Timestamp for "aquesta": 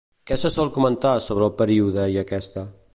2.27-2.69